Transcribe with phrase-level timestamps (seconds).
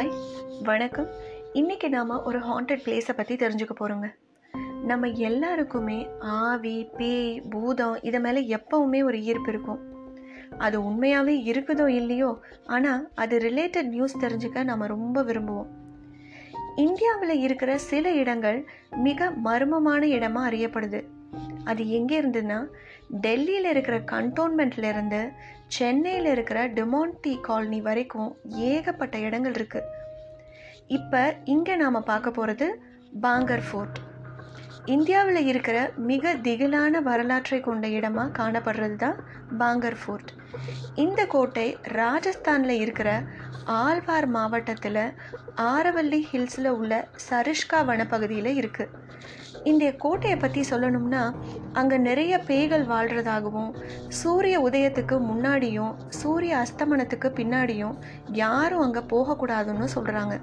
[0.00, 0.12] Hi
[0.64, 1.08] வணக்கம்.
[1.60, 4.06] இன்றைக்கி நாம் ஒரு ஹாண்டட் பிளேஸை பற்றி தெரிஞ்சுக்க போகிறோங்க
[4.90, 9.80] நம்ம எல்லாருக்குமே ஆவி பேய் பூதம் இது மேலே எப்பவுமே ஒரு ஈர்ப்பு இருக்கும்.
[10.58, 12.30] அது உண்மையாகவே இருக்குதோ இல்லையோ
[12.66, 15.70] ஆனால் அது ரிலேட்டட் நியூஸ் தெரிஞ்சுக்க நம்ம ரொம்ப விரும்புவோம்.
[16.86, 18.60] இந்தியாவில் இருக்கிற சில இடங்கள்
[19.08, 21.02] மிக மர்மமான இடமாக அறியப்படுது.
[21.70, 22.58] அது எங்கே இருந்ததுன்னா
[23.20, 25.20] டெல்லியில் இருக்கிற கண்டோன்மெண்ட்லேருந்து
[25.68, 28.30] சென்னையில் இருக்கிற டிமான்டி காலனி வரைக்கும்
[28.68, 29.88] ஏகப்பட்ட இடங்கள் இருக்குது
[30.90, 32.68] இப்போ இங்கே நாம் பார்க்க போகிறது
[33.20, 33.98] பாங்கர் ஃபோர்ட்
[34.86, 39.18] இந்தியாவில் இருக்கிற மிக திகிலான வரலாற்றை கொண்ட இடமாக காணப்படுறது தான்
[39.58, 40.30] பாங்கர் ஃபோர்ட்.
[40.94, 43.22] இந்த கோட்டை ராஜஸ்தானில் இருக்கிற
[43.64, 45.14] ஆழ்வார் மாவட்டத்தில்
[45.54, 49.08] ஆரவல்லி ஹில்ஸில் உள்ள சரிஷ்கா வனப்பகுதியில் இருக்குது
[49.64, 51.32] இந்த கோட்டையை பற்றி சொல்லணும்னா
[51.72, 53.72] அங்கே நிறைய பேய்கள் வாழ்கிறதாகவும்
[54.08, 57.96] சூரிய உதயத்துக்கு முன்னாடியும் சூரிய அஸ்தமனத்துக்கு பின்னாடியும்
[58.32, 60.40] யாரும் அங்கே போகக்கூடாதுன்னு சொல்கிறாங்க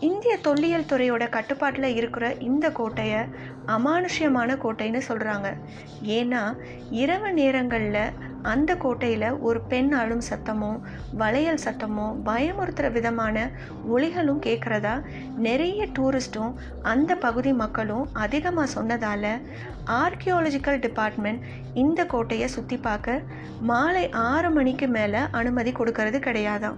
[0.00, 3.20] இந்திய தொல்லியல் துறையோட கட்டுப்பாட்டில் இருக்கிற இந்த கோட்டையை
[3.66, 5.54] அமானுஷ்யமான கோட்டைன்னு சொல்கிறாங்க
[6.02, 6.56] ஏன்னா
[6.90, 10.80] இரவு நேரங்களில் அந்த கோட்டையில் ஒரு பெண் ஆளும் சத்தமோ
[11.16, 13.50] வளையல் சத்தமோ பயமுறுத்துகிற விதமான
[13.88, 15.02] ஒளிகளும் கேட்குறதா
[15.36, 19.40] நிறைய டூரிஸ்ட்டும் அந்த பகுதி மக்களும் அதிகமாக சொன்னதால்
[19.86, 21.42] ஆர்கியாலஜிக்கல் டிபார்ட்மெண்ட்
[21.74, 23.22] இந்த கோட்டையை சுற்றி பார்க்க
[23.60, 26.76] மாலை ஆறு மணிக்கு மேலே அனுமதி கொடுக்கறது கிடையாதாம்.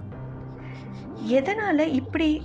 [1.25, 2.43] எதனால் இப்படி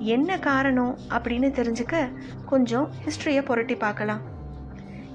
[0.00, 2.12] என்ன காரணம் அப்படின்னு தெரிஞ்சுக்க
[2.46, 4.20] கொஞ்சம் ஹிஸ்ட்ரியை புரட்டி பார்க்கலாம்.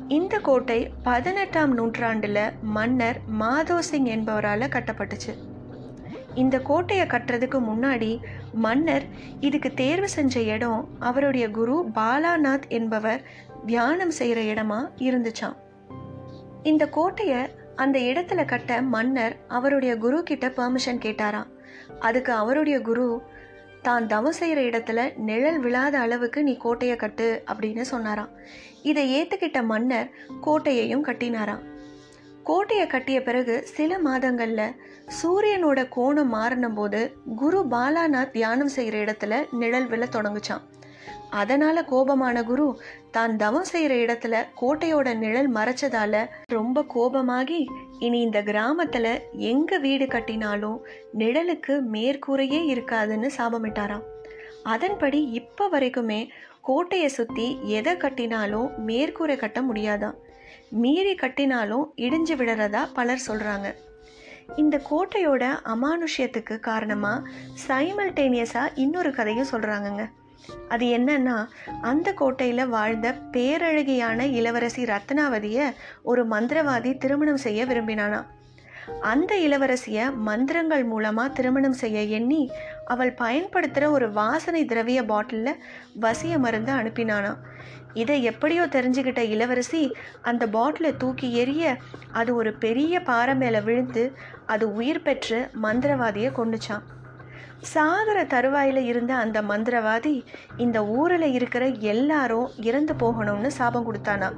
[0.07, 5.35] இந்த கோட்டை பதினெட்டாம் நூற்றாண்டில் மன்னர் மாதோ சிங் என்பவரால் கட்டப்பட்டுச்சு.
[6.33, 8.19] இந்த கோட்டையை கட்டுறதுக்கு முன்னாடி
[8.53, 9.03] மன்னர்
[9.39, 13.21] இதுக்கு தேர்வு செஞ்ச இடம் அவருடைய குரு பாலாநாத் என்பவர்
[13.65, 15.55] தியானம் செய்கிற இடமா இருந்துச்சாம்.
[16.63, 21.47] இந்த கோட்டையை அந்த இடத்துல கட்ட மன்னர் அவருடைய குரு கிட்ட பெர்மிஷன் கேட்டாராம்.
[21.99, 23.21] அதுக்கு அவருடைய குரு
[23.87, 28.31] தான் தவம் செய்கிற இடத்துல நிழல் விழாத அளவுக்கு நீ கோட்டையை கட்டு அப்படின்னு சொன்னாராம்.
[28.81, 30.11] இதை ஏற்றுக்கிட்ட மன்னர்
[30.45, 31.63] கோட்டையையும் கட்டினாராம்.
[32.43, 34.75] கோட்டையை கட்டிய பிறகு சில மாதங்களில்
[35.19, 37.01] சூரியனோட கோணம் மாறின போது
[37.35, 40.65] குரு பாலாநாத் தியானம் செய்கிற இடத்துல நிழல் விழ தொடங்குச்சான்
[41.29, 47.65] அதனால கோபமான குரு தான் தவம் செய்கிற இடத்துல கோட்டையோட நிழல் மறைச்சதால ரொம்ப கோபமாகி
[47.99, 50.79] இனி இந்த கிராமத்துல எங்க வீடு கட்டினாலும்
[51.17, 54.01] நிழலுக்கு மேற்கூரையே இருக்காதுன்னு சாபமிட்டாராம்.
[54.63, 56.27] அதன்படி இப்போ வரைக்குமே
[56.61, 60.15] கோட்டையை சுற்றி எதை கட்டினாலும் மேற்கூரை கட்ட முடியாதான்
[60.69, 63.75] மீறி கட்டினாலும் இடிஞ்சு விடுறதா பலர் சொல்கிறாங்க
[64.55, 67.29] இந்த கோட்டையோட அமானுஷ்யத்துக்கு காரணமாக
[67.67, 70.09] சைமல்டேனியஸாக இன்னொரு கதையும் சொல்கிறாங்கங்க
[70.67, 71.45] அது என்னன்னா
[71.81, 75.67] அந்த கோட்டையில் வாழ்ந்த பேரழகியான இளவரசி ரத்னாவதியை
[76.03, 78.25] ஒரு மந்திரவாதி திருமணம் செய்ய விரும்பினானா.
[79.01, 82.51] அந்த இளவரசியை மந்திரங்கள் மூலமாக திருமணம் செய்ய எண்ணி
[82.85, 85.61] அவள் பயன்படுத்துகிற ஒரு வாசனை திரவிய பாட்டிலில்
[86.01, 87.35] வசிய மருந்து அனுப்பினானா.
[87.93, 91.75] இதை எப்படியோ தெரிஞ்சுக்கிட்ட இளவரசி அந்த பாட்டிலை தூக்கி எறிய
[92.11, 94.11] அது ஒரு பெரிய பாறை மேலே விழுந்து
[94.45, 96.85] அது உயிர் பெற்று மந்திரவாதியை கொண்டுச்சான்
[97.73, 100.23] சாகர தருவாயில் இருந்த அந்த மந்திரவாதி
[100.57, 104.29] இந்த ஊரில் இருக்கிற எல்லாரும் இறந்து போகணும்னு சாபம் கொடுத்தானா?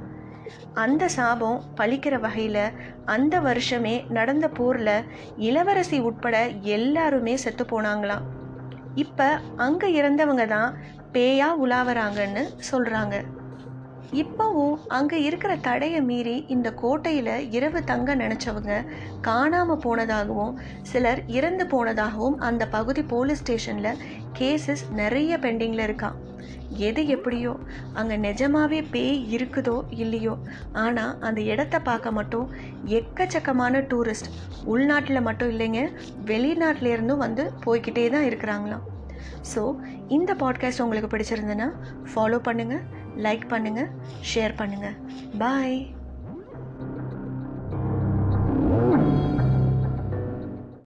[0.74, 2.64] அந்த சாபம் பழிக்கிற வகையில்
[3.04, 4.94] அந்த வருஷமே நடந்த போரில்
[5.36, 6.36] இளவரசி உட்பட
[6.76, 8.24] எல்லாருமே செத்து போனாங்களாம்.
[8.94, 10.70] இப்போ அங்கே இறந்தவங்க தான்
[11.12, 13.16] பேயா உலாவறாங்கன்னு சொல்கிறாங்க
[14.12, 18.84] இப்போவும் அங்கே இருக்கிற தடையை மீறி இந்த கோட்டையில் இரவு தங்க நினச்சவங்க
[19.20, 23.98] காணாமல் போனதாகவும் சிலர் இறந்து போனதாகவும் அந்த பகுதி போலீஸ் ஸ்டேஷனில்
[24.38, 26.12] கேசஸ் நிறைய பெண்டிங்கில் இருக்கான்
[26.70, 27.56] எது எப்படியோ
[27.92, 30.38] அங்கே நிஜமாவே பேய் இருக்குதோ இல்லையோ
[30.72, 32.50] ஆனால் அந்த இடத்த பார்க்க மட்டும்
[32.84, 34.28] எக்கச்சக்கமான டூரிஸ்ட்.
[34.64, 35.90] உள்நாட்டில் மட்டும் இல்லைங்க
[36.24, 38.84] வெளிநாட்டிலேருந்தும் வந்து போய்கிட்டே தான் இருக்கிறாங்களாம்.
[39.54, 39.76] ஸோ
[40.08, 41.70] இந்த பாட்காஸ்ட் உங்களுக்கு பிடிச்சிருந்ததுன்னா
[42.14, 43.90] ஃபாலோ பண்ணுங்கள் லைக் பண்ணுங்கள்
[44.34, 44.96] ஷேர் பண்ணுங்கள்
[45.38, 45.78] பாய்